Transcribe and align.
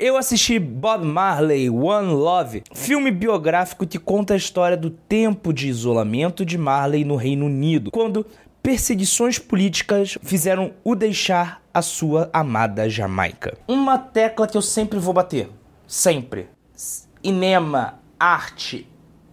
Eu 0.00 0.16
assisti 0.16 0.60
Bob 0.60 1.04
Marley 1.04 1.68
One 1.68 2.12
Love, 2.12 2.62
filme 2.72 3.10
biográfico 3.10 3.84
que 3.84 3.98
conta 3.98 4.34
a 4.34 4.36
história 4.36 4.76
do 4.76 4.90
tempo 4.90 5.52
de 5.52 5.66
isolamento 5.66 6.44
de 6.44 6.56
Marley 6.56 7.04
no 7.04 7.16
Reino 7.16 7.46
Unido, 7.46 7.90
quando 7.90 8.24
perseguições 8.62 9.40
políticas 9.40 10.16
fizeram 10.22 10.72
o 10.84 10.94
deixar 10.94 11.60
a 11.74 11.82
sua 11.82 12.30
amada 12.32 12.88
Jamaica. 12.88 13.58
Uma 13.66 13.98
tecla 13.98 14.46
que 14.46 14.56
eu 14.56 14.62
sempre 14.62 15.00
vou 15.00 15.12
bater, 15.12 15.50
sempre. 15.84 16.48
Cinema, 16.72 17.98
arte, 18.20 18.86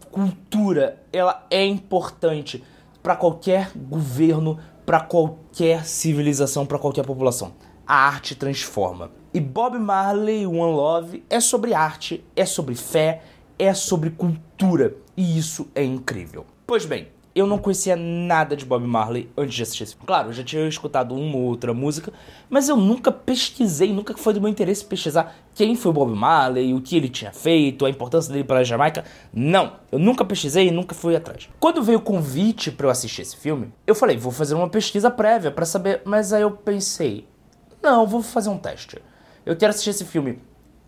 cultura, 0.10 1.00
ela 1.14 1.46
é 1.52 1.64
importante 1.64 2.64
para 3.04 3.16
qualquer 3.16 3.70
governo, 3.76 4.58
para 4.84 5.00
qualquer 5.00 5.86
civilização, 5.86 6.66
para 6.66 6.80
qualquer 6.80 7.06
população. 7.06 7.54
A 7.86 8.08
arte 8.08 8.34
transforma. 8.34 9.12
E 9.36 9.42
Bob 9.42 9.78
Marley 9.78 10.48
One 10.48 10.74
Love 10.74 11.26
é 11.30 11.42
sobre 11.42 11.74
arte, 11.74 12.24
é 12.38 12.46
sobre 12.46 12.74
fé, 12.74 13.22
é 13.60 13.74
sobre 13.74 14.10
cultura. 14.10 14.96
E 15.18 15.38
isso 15.38 15.68
é 15.76 15.84
incrível. 15.84 16.46
Pois 16.66 16.86
bem, 16.86 17.10
eu 17.36 17.46
não 17.46 17.58
conhecia 17.58 17.98
nada 17.98 18.56
de 18.56 18.64
Bob 18.64 18.88
Marley 18.88 19.30
antes 19.38 19.56
de 19.56 19.64
assistir 19.64 19.84
esse 19.84 19.92
filme. 19.92 20.08
Claro, 20.08 20.30
eu 20.30 20.34
já 20.34 20.42
tinha 20.42 20.66
escutado 20.66 21.14
uma 21.14 21.36
ou 21.36 21.44
outra 21.44 21.74
música, 21.74 22.14
mas 22.50 22.70
eu 22.70 22.78
nunca 22.78 23.12
pesquisei, 23.12 23.92
nunca 23.92 24.16
foi 24.16 24.34
do 24.34 24.40
meu 24.40 24.50
interesse 24.50 24.86
pesquisar 24.86 25.36
quem 25.54 25.76
foi 25.76 25.92
Bob 25.92 26.16
Marley, 26.16 26.74
o 26.74 26.80
que 26.80 26.96
ele 26.96 27.10
tinha 27.10 27.34
feito, 27.34 27.86
a 27.86 27.90
importância 27.90 28.32
dele 28.32 28.46
para 28.46 28.60
a 28.60 28.64
Jamaica. 28.64 29.04
Não, 29.34 29.74
eu 29.92 30.00
nunca 30.00 30.24
pesquisei 30.24 30.70
e 30.70 30.72
nunca 30.72 30.96
fui 30.96 31.14
atrás. 31.14 31.50
Quando 31.60 31.84
veio 31.84 31.98
o 31.98 32.02
convite 32.02 32.72
para 32.72 32.88
eu 32.88 32.90
assistir 32.90 33.24
esse 33.24 33.36
filme, 33.36 33.74
eu 33.86 33.96
falei, 33.96 34.16
vou 34.16 34.32
fazer 34.32 34.56
uma 34.56 34.70
pesquisa 34.70 35.12
prévia 35.12 35.52
para 35.52 35.66
saber, 35.66 36.04
mas 36.06 36.32
aí 36.32 36.44
eu 36.44 36.52
pensei, 36.52 37.28
não, 37.84 38.08
vou 38.08 38.22
fazer 38.24 38.50
um 38.50 38.58
teste. 38.58 39.02
Eu 39.46 39.56
quero 39.56 39.70
assistir 39.70 39.92
esse 39.92 40.06
filme 40.06 40.40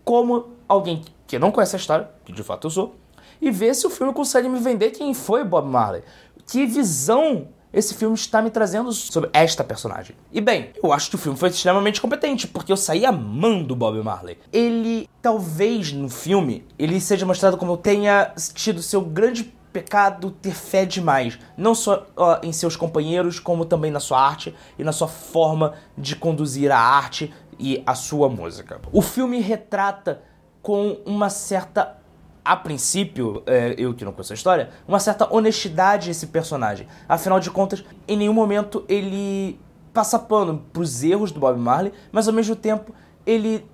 como 0.04 0.48
alguém 0.68 1.04
que 1.28 1.38
não 1.38 1.52
conhece 1.52 1.76
a 1.76 1.80
história, 1.80 2.10
que 2.26 2.32
de 2.32 2.44
fato 2.44 2.68
eu 2.68 2.72
sou, 2.72 2.96
e 3.42 3.52
ver 3.52 3.76
se 3.76 3.86
o 3.86 3.90
filme 3.90 4.14
consegue 4.14 4.50
me 4.50 4.60
vender 4.60 4.92
quem 4.92 5.14
foi 5.14 5.44
Bob 5.44 5.68
Marley 5.68 6.04
que 6.48 6.66
visão 6.66 7.50
esse 7.72 7.94
filme 7.94 8.16
está 8.16 8.42
me 8.42 8.50
trazendo 8.50 8.92
sobre 8.94 9.30
esta 9.34 9.64
personagem. 9.64 10.16
E 10.32 10.40
bem, 10.40 10.72
eu 10.82 10.94
acho 10.94 11.10
que 11.10 11.16
o 11.16 11.20
filme 11.20 11.38
foi 11.38 11.50
extremamente 11.50 12.02
competente, 12.02 12.48
porque 12.48 12.72
eu 12.72 12.78
saí 12.78 13.06
amando 13.06 13.76
Bob 13.76 14.02
Marley. 14.02 14.38
Ele, 14.54 15.08
talvez 15.22 15.92
no 15.92 16.10
filme, 16.10 16.66
ele 16.80 17.00
seja 17.02 17.26
mostrado 17.26 17.58
como 17.58 17.78
tenha 17.78 18.34
tido 18.56 18.82
seu 18.82 19.02
grande 19.02 19.54
pecado 19.72 20.32
ter 20.32 20.56
fé 20.56 20.86
demais, 20.86 21.38
não 21.56 21.76
só 21.76 22.08
uh, 22.18 22.40
em 22.42 22.52
seus 22.52 22.76
companheiros, 22.76 23.40
como 23.40 23.66
também 23.66 23.92
na 23.92 24.00
sua 24.00 24.20
arte 24.20 24.56
e 24.80 24.84
na 24.84 24.92
sua 24.92 25.08
forma 25.08 25.74
de 25.96 26.16
conduzir 26.16 26.72
a 26.72 26.80
arte 26.80 27.32
e 27.60 27.82
a 27.86 27.96
sua 27.96 28.30
música. 28.30 28.80
O 28.92 29.02
filme 29.02 29.40
retrata 29.40 30.22
com 30.62 30.98
uma 31.06 31.30
certa 31.30 31.98
a 32.44 32.56
princípio, 32.56 33.44
é, 33.46 33.76
eu 33.78 33.94
que 33.94 34.06
não 34.06 34.14
conheço 34.14 34.32
a 34.32 34.36
história, 34.36 34.70
uma 34.88 35.02
certa 35.02 35.34
honestidade 35.34 36.10
esse 36.10 36.28
personagem. 36.28 36.88
Afinal 37.08 37.42
de 37.42 37.52
contas, 37.52 37.84
em 38.08 38.16
nenhum 38.16 38.34
momento 38.34 38.86
ele 38.88 39.60
passa 39.94 40.18
pano 40.18 40.64
pros 40.72 41.04
erros 41.04 41.32
do 41.32 41.42
Bob 41.42 41.60
Marley, 41.60 41.92
mas 42.10 42.26
ao 42.26 42.34
mesmo 42.34 42.56
tempo 42.56 42.96
ele 43.26 43.66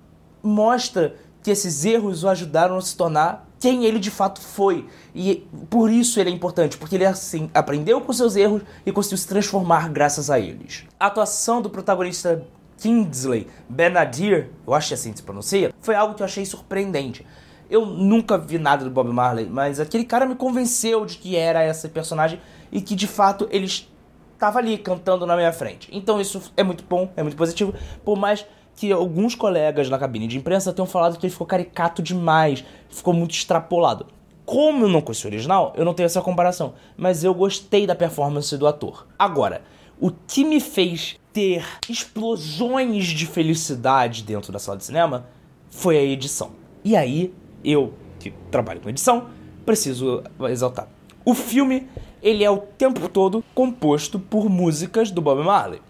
mostra 0.42 1.14
que 1.40 1.52
esses 1.52 1.84
erros 1.84 2.24
o 2.24 2.28
ajudaram 2.28 2.76
a 2.76 2.80
se 2.80 2.96
tornar 2.96 3.46
quem 3.60 3.84
ele 3.84 3.98
de 3.98 4.10
fato 4.10 4.40
foi. 4.40 4.86
E 5.14 5.46
por 5.70 5.90
isso 5.90 6.18
ele 6.18 6.30
é 6.30 6.32
importante, 6.32 6.76
porque 6.76 6.96
ele 6.96 7.06
assim 7.06 7.48
aprendeu 7.54 8.00
com 8.00 8.12
seus 8.12 8.34
erros 8.34 8.62
e 8.84 8.90
conseguiu 8.90 9.18
se 9.18 9.28
transformar 9.28 9.88
graças 9.88 10.30
a 10.30 10.40
eles. 10.40 10.84
A 10.98 11.06
atuação 11.06 11.62
do 11.62 11.70
protagonista 11.70 12.44
Kingsley 12.84 13.46
Benadir, 13.66 14.50
eu 14.66 14.74
acho 14.74 14.88
que 14.88 14.94
assim 14.94 15.16
se 15.16 15.22
pronuncia, 15.22 15.72
foi 15.80 15.94
algo 15.94 16.12
que 16.12 16.20
eu 16.20 16.26
achei 16.26 16.44
surpreendente. 16.44 17.26
Eu 17.70 17.86
nunca 17.86 18.36
vi 18.36 18.58
nada 18.58 18.84
do 18.84 18.90
Bob 18.90 19.10
Marley, 19.10 19.46
mas 19.46 19.80
aquele 19.80 20.04
cara 20.04 20.26
me 20.26 20.34
convenceu 20.34 21.06
de 21.06 21.16
que 21.16 21.34
era 21.34 21.66
esse 21.66 21.88
personagem 21.88 22.38
e 22.70 22.82
que 22.82 22.94
de 22.94 23.06
fato 23.06 23.48
ele 23.50 23.64
estava 23.64 24.58
ali 24.58 24.76
cantando 24.76 25.24
na 25.24 25.34
minha 25.34 25.50
frente. 25.50 25.88
Então 25.90 26.20
isso 26.20 26.52
é 26.58 26.62
muito 26.62 26.84
bom, 26.84 27.10
é 27.16 27.22
muito 27.22 27.38
positivo, 27.38 27.72
por 28.04 28.18
mais 28.18 28.44
que 28.76 28.92
alguns 28.92 29.34
colegas 29.34 29.88
na 29.88 29.98
cabine 29.98 30.26
de 30.26 30.36
imprensa 30.36 30.70
tenham 30.70 30.86
falado 30.86 31.18
que 31.18 31.24
ele 31.24 31.32
ficou 31.32 31.46
caricato 31.46 32.02
demais, 32.02 32.62
ficou 32.90 33.14
muito 33.14 33.32
extrapolado. 33.32 34.08
Como 34.44 34.84
eu 34.84 34.88
não 34.90 35.00
conheço 35.00 35.26
o 35.26 35.30
original, 35.30 35.72
eu 35.74 35.86
não 35.86 35.94
tenho 35.94 36.04
essa 36.04 36.20
comparação, 36.20 36.74
mas 36.98 37.24
eu 37.24 37.32
gostei 37.32 37.86
da 37.86 37.94
performance 37.94 38.54
do 38.58 38.66
ator. 38.66 39.06
Agora, 39.18 39.62
o 39.98 40.10
que 40.10 40.44
me 40.44 40.60
fez 40.60 41.16
ter 41.34 41.66
explosões 41.88 43.06
de 43.06 43.26
felicidade 43.26 44.22
dentro 44.22 44.52
da 44.52 44.58
sala 44.60 44.78
de 44.78 44.84
cinema 44.84 45.26
foi 45.68 45.98
a 45.98 46.02
edição. 46.02 46.52
E 46.84 46.96
aí 46.96 47.34
eu, 47.64 47.92
que 48.20 48.32
trabalho 48.52 48.80
com 48.80 48.88
edição, 48.88 49.26
preciso 49.66 50.22
exaltar. 50.48 50.88
O 51.24 51.34
filme, 51.34 51.88
ele 52.22 52.44
é 52.44 52.50
o 52.50 52.58
tempo 52.58 53.08
todo 53.08 53.44
composto 53.52 54.18
por 54.18 54.48
músicas 54.48 55.10
do 55.10 55.20
Bob 55.20 55.42
Marley. 55.42 55.82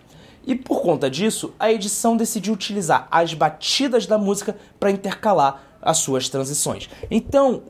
E 0.46 0.54
por 0.54 0.80
conta 0.80 1.10
disso, 1.10 1.52
a 1.58 1.70
edição 1.70 2.16
decidiu 2.16 2.54
utilizar 2.54 3.06
as 3.10 3.34
batidas 3.34 4.06
da 4.06 4.16
música 4.16 4.56
para 4.80 4.90
intercalar 4.90 5.62
as 5.82 5.98
suas 5.98 6.28
transições. 6.28 6.88
Então, 7.10 7.64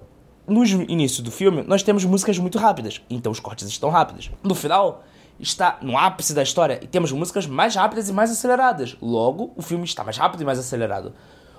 no 0.46 0.64
início 0.64 1.22
do 1.22 1.30
filme, 1.30 1.64
nós 1.66 1.82
temos 1.82 2.04
músicas 2.04 2.38
muito 2.38 2.58
rápidas, 2.58 3.00
então 3.10 3.32
os 3.32 3.40
cortes 3.40 3.66
estão 3.68 3.90
rápidos. 3.90 4.30
No 4.42 4.54
final, 4.54 5.04
está 5.38 5.78
no 5.82 5.96
ápice 5.98 6.34
da 6.34 6.42
história 6.42 6.78
e 6.82 6.86
temos 6.86 7.12
músicas 7.12 7.46
mais 7.46 7.74
rápidas 7.74 8.08
e 8.08 8.12
mais 8.12 8.30
aceleradas. 8.30 8.96
Logo, 9.00 9.52
o 9.56 9.62
filme 9.62 9.84
está 9.84 10.04
mais 10.04 10.16
rápido 10.16 10.42
e 10.42 10.44
mais 10.44 10.58
acelerado. 10.58 11.14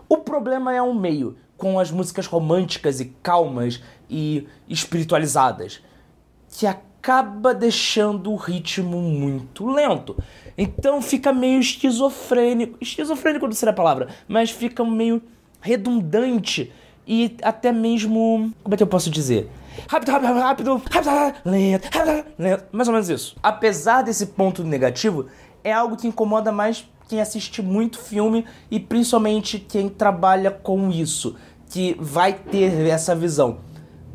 O 0.07 0.17
problema 0.19 0.73
é 0.73 0.81
o 0.81 0.93
meio, 0.93 1.37
com 1.57 1.79
as 1.79 1.91
músicas 1.91 2.27
românticas 2.27 2.99
e 2.99 3.05
calmas 3.23 3.81
e 4.09 4.47
espiritualizadas, 4.67 5.81
que 6.49 6.67
acaba 6.67 7.53
deixando 7.53 8.31
o 8.31 8.35
ritmo 8.35 9.01
muito 9.01 9.67
lento. 9.67 10.17
Então 10.57 11.01
fica 11.01 11.33
meio 11.33 11.59
esquizofrênico. 11.59 12.77
Esquizofrênico 12.79 13.45
não 13.45 13.53
seria 13.53 13.71
a 13.71 13.75
palavra, 13.75 14.09
mas 14.27 14.51
fica 14.51 14.83
meio 14.83 15.21
redundante 15.59 16.71
e 17.07 17.35
até 17.41 17.71
mesmo. 17.71 18.51
Como 18.63 18.73
é 18.73 18.77
que 18.77 18.83
eu 18.83 18.87
posso 18.87 19.09
dizer? 19.09 19.49
Rápido, 19.87 20.11
rápido, 20.11 20.33
rápido, 20.33 20.81
rápido, 20.89 21.39
lento, 21.45 21.89
rápido, 21.93 22.25
lento. 22.37 22.65
Mais 22.71 22.87
ou 22.87 22.93
menos 22.93 23.09
isso. 23.09 23.35
Apesar 23.43 24.03
desse 24.03 24.27
ponto 24.27 24.63
negativo, 24.63 25.27
é 25.63 25.71
algo 25.71 25.97
que 25.97 26.07
incomoda 26.07 26.51
mais 26.51 26.87
quem 27.07 27.21
assiste 27.21 27.61
muito 27.61 27.99
filme 27.99 28.45
e 28.71 28.79
principalmente 28.79 29.59
quem 29.59 29.89
trabalha 29.89 30.49
com 30.49 30.89
isso, 30.89 31.35
que 31.69 31.95
vai 31.99 32.33
ter 32.33 32.87
essa 32.87 33.15
visão. 33.15 33.59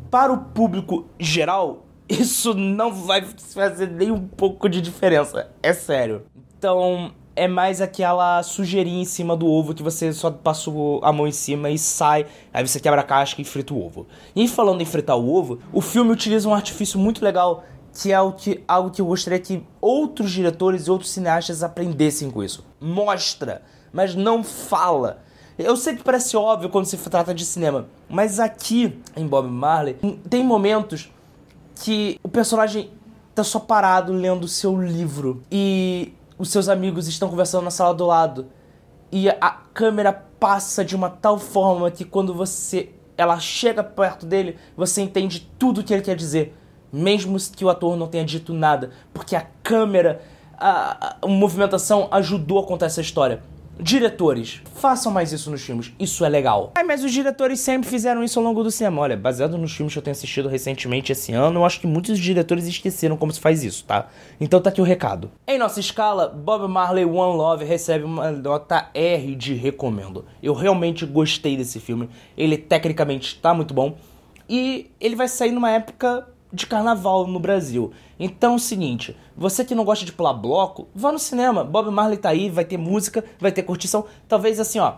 Para 0.09 0.33
o 0.33 0.37
público 0.37 1.07
geral, 1.17 1.85
isso 2.09 2.53
não 2.53 2.91
vai 2.91 3.21
fazer 3.21 3.89
nem 3.89 4.11
um 4.11 4.27
pouco 4.27 4.67
de 4.67 4.81
diferença, 4.81 5.49
é 5.63 5.71
sério. 5.71 6.23
Então, 6.57 7.13
é 7.35 7.47
mais 7.47 7.81
aquela 7.81 8.43
sujeirinha 8.43 9.01
em 9.01 9.05
cima 9.05 9.35
do 9.35 9.47
ovo 9.47 9.73
que 9.73 9.83
você 9.83 10.11
só 10.13 10.29
passa 10.29 10.69
a 11.01 11.13
mão 11.13 11.27
em 11.27 11.31
cima 11.31 11.69
e 11.69 11.77
sai, 11.77 12.25
aí 12.53 12.67
você 12.67 12.79
quebra 12.79 13.01
a 13.01 13.03
casca 13.03 13.41
e 13.41 13.45
frita 13.45 13.73
o 13.73 13.85
ovo. 13.85 14.07
E 14.35 14.47
falando 14.47 14.81
em 14.81 14.85
fritar 14.85 15.17
o 15.17 15.33
ovo, 15.33 15.59
o 15.71 15.81
filme 15.81 16.11
utiliza 16.11 16.47
um 16.47 16.53
artifício 16.53 16.99
muito 16.99 17.23
legal 17.23 17.63
que 17.93 18.11
é 18.11 18.15
algo 18.15 18.37
que, 18.37 18.63
algo 18.67 18.89
que 18.89 19.01
eu 19.01 19.05
gostaria 19.05 19.39
que 19.39 19.63
outros 19.79 20.31
diretores 20.31 20.87
e 20.87 20.91
outros 20.91 21.11
cineastas 21.11 21.61
aprendessem 21.61 22.31
com 22.31 22.43
isso. 22.43 22.65
Mostra, 22.79 23.61
mas 23.91 24.15
não 24.15 24.43
fala. 24.43 25.21
Eu 25.57 25.75
sei 25.75 25.95
que 25.95 26.03
parece 26.03 26.37
óbvio 26.37 26.69
quando 26.69 26.85
se 26.85 26.97
trata 26.97 27.33
de 27.33 27.45
cinema, 27.45 27.87
mas 28.09 28.39
aqui 28.39 28.97
em 29.15 29.27
Bob 29.27 29.47
Marley 29.49 29.97
tem 30.29 30.43
momentos 30.43 31.11
que 31.75 32.19
o 32.23 32.29
personagem 32.29 32.89
tá 33.35 33.43
só 33.43 33.59
parado 33.59 34.13
lendo 34.13 34.45
o 34.45 34.47
seu 34.47 34.81
livro 34.81 35.43
e 35.51 36.13
os 36.41 36.49
seus 36.49 36.67
amigos 36.67 37.07
estão 37.07 37.29
conversando 37.29 37.63
na 37.63 37.71
sala 37.71 37.93
do 37.93 38.05
lado 38.05 38.47
e 39.11 39.29
a 39.29 39.51
câmera 39.73 40.11
passa 40.11 40.83
de 40.83 40.95
uma 40.95 41.07
tal 41.07 41.37
forma 41.37 41.91
que 41.91 42.03
quando 42.03 42.33
você 42.33 42.89
ela 43.15 43.39
chega 43.39 43.83
perto 43.83 44.25
dele, 44.25 44.57
você 44.75 45.01
entende 45.01 45.47
tudo 45.59 45.81
o 45.81 45.83
que 45.83 45.93
ele 45.93 46.01
quer 46.01 46.15
dizer 46.15 46.57
mesmo 46.91 47.37
que 47.55 47.63
o 47.63 47.69
ator 47.69 47.95
não 47.95 48.07
tenha 48.07 48.25
dito 48.25 48.53
nada, 48.53 48.89
porque 49.13 49.35
a 49.35 49.45
câmera, 49.63 50.21
a, 50.57 51.17
a, 51.21 51.27
movimentação 51.27 52.07
ajudou 52.11 52.59
a 52.59 52.65
contar 52.65 52.87
essa 52.87 53.01
história. 53.01 53.41
Diretores, 53.83 54.61
façam 54.75 55.11
mais 55.11 55.31
isso 55.31 55.49
nos 55.49 55.63
filmes, 55.63 55.91
isso 55.99 56.23
é 56.23 56.29
legal. 56.29 56.71
Ai, 56.75 56.83
mas 56.83 57.03
os 57.03 57.11
diretores 57.11 57.59
sempre 57.59 57.89
fizeram 57.89 58.23
isso 58.23 58.37
ao 58.37 58.45
longo 58.45 58.63
do 58.63 58.69
cinema. 58.69 59.01
Olha, 59.01 59.17
baseado 59.17 59.57
nos 59.57 59.71
filmes 59.71 59.91
que 59.91 59.97
eu 59.97 60.03
tenho 60.03 60.11
assistido 60.11 60.47
recentemente 60.47 61.11
esse 61.11 61.33
ano, 61.33 61.61
eu 61.61 61.65
acho 61.65 61.79
que 61.79 61.87
muitos 61.87 62.19
diretores 62.19 62.67
esqueceram 62.67 63.17
como 63.17 63.31
se 63.31 63.39
faz 63.39 63.63
isso, 63.63 63.83
tá? 63.83 64.07
Então 64.39 64.61
tá 64.61 64.69
aqui 64.69 64.81
o 64.81 64.83
recado. 64.83 65.31
Em 65.47 65.57
nossa 65.57 65.79
escala, 65.79 66.27
Bob 66.27 66.71
Marley 66.71 67.05
One 67.05 67.35
Love 67.35 67.65
recebe 67.65 68.05
uma 68.05 68.29
nota 68.31 68.87
R 68.93 69.35
de 69.35 69.55
recomendo. 69.55 70.25
Eu 70.43 70.53
realmente 70.53 71.03
gostei 71.03 71.57
desse 71.57 71.79
filme, 71.79 72.07
ele 72.37 72.59
tecnicamente 72.59 73.39
tá 73.39 73.51
muito 73.51 73.73
bom. 73.73 73.97
E 74.47 74.91
ele 74.99 75.15
vai 75.15 75.27
sair 75.27 75.51
numa 75.51 75.71
época 75.71 76.27
de 76.51 76.65
carnaval 76.67 77.25
no 77.27 77.39
Brasil. 77.39 77.91
Então 78.19 78.53
é 78.53 78.55
o 78.55 78.59
seguinte, 78.59 79.15
você 79.35 79.63
que 79.63 79.75
não 79.75 79.85
gosta 79.85 80.05
de 80.05 80.11
pular 80.11 80.33
bloco, 80.33 80.87
vá 80.93 81.11
no 81.11 81.19
cinema. 81.19 81.63
Bob 81.63 81.89
Marley 81.89 82.17
tá 82.17 82.29
aí, 82.29 82.49
vai 82.49 82.65
ter 82.65 82.77
música, 82.77 83.23
vai 83.39 83.51
ter 83.51 83.63
curtição. 83.63 84.05
Talvez 84.27 84.59
assim, 84.59 84.79
ó, 84.79 84.95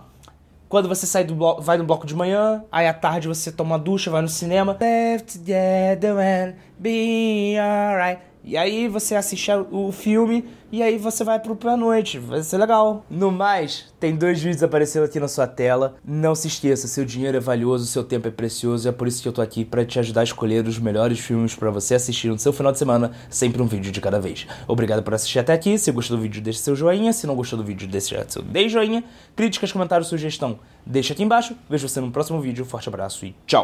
quando 0.68 0.90
você 0.90 1.06
sai 1.06 1.24
do 1.24 1.36
bloco, 1.36 1.62
vai 1.62 1.78
no 1.78 1.84
bloco 1.84 2.08
de 2.08 2.16
manhã, 2.16 2.64
aí 2.72 2.88
à 2.88 2.94
tarde 2.94 3.28
você 3.28 3.52
toma 3.52 3.76
uma 3.76 3.80
ducha, 3.80 4.10
vai 4.10 4.22
no 4.22 4.28
cinema. 4.28 4.76
Left 4.80 5.38
together 5.38 6.18
and 6.18 6.56
be 6.80 7.56
alright. 7.60 8.33
E 8.44 8.58
aí 8.58 8.88
você 8.88 9.16
assiste 9.16 9.50
o 9.72 9.92
filme 9.92 10.46
e 10.70 10.84
aí 10.84 10.98
você 10.98 11.24
vai 11.24 11.40
pro 11.40 11.56
pra 11.56 11.78
noite. 11.78 12.20
Vai 12.20 12.44
ser 12.44 12.58
legal. 12.58 13.06
No 13.10 13.32
mais, 13.32 13.86
tem 14.00 14.16
dois 14.16 14.42
vídeos 14.42 14.62
aparecendo 14.62 15.04
aqui 15.04 15.20
na 15.20 15.28
sua 15.28 15.48
tela. 15.48 15.96
Não 16.04 16.36
se 16.36 16.48
esqueça, 16.48 16.88
seu 16.88 17.06
dinheiro 17.06 17.38
é 17.38 17.40
valioso, 17.40 17.86
seu 17.86 18.04
tempo 18.04 18.28
é 18.28 18.32
precioso. 18.32 18.88
E 18.88 18.90
é 18.90 18.92
por 18.92 19.08
isso 19.08 19.22
que 19.22 19.28
eu 19.28 19.32
tô 19.32 19.42
aqui 19.42 19.64
para 19.64 19.86
te 19.86 19.98
ajudar 20.00 20.22
a 20.22 20.24
escolher 20.26 20.68
os 20.68 20.78
melhores 20.78 21.20
filmes 21.20 21.56
para 21.56 21.72
você 21.72 21.96
assistir 21.96 22.30
no 22.30 22.38
seu 22.40 22.52
final 22.52 22.72
de 22.72 22.80
semana, 22.80 23.12
sempre 23.30 23.62
um 23.62 23.66
vídeo 23.66 23.92
de 23.92 24.02
cada 24.02 24.20
vez. 24.20 24.46
Obrigado 24.68 25.04
por 25.04 25.14
assistir 25.14 25.40
até 25.40 25.54
aqui. 25.54 25.78
Se 25.78 25.92
gostou 25.92 26.18
do 26.18 26.24
vídeo, 26.24 26.42
deixe 26.42 26.60
seu 26.60 26.76
joinha. 26.76 27.14
Se 27.14 27.26
não 27.26 27.36
gostou 27.36 27.58
do 27.58 27.64
vídeo, 27.64 27.88
deixe 27.88 28.16
seu 28.28 28.42
dei 28.42 28.68
joinha. 28.68 29.04
Críticas, 29.36 29.72
comentários, 29.72 30.10
sugestão, 30.10 30.60
deixa 30.86 31.14
aqui 31.14 31.24
embaixo. 31.24 31.56
Vejo 31.70 31.88
você 31.88 32.02
no 32.02 32.12
próximo 32.12 32.42
vídeo. 32.42 32.66
Forte 32.66 32.90
abraço 32.90 33.26
e 33.26 33.36
tchau! 33.48 33.62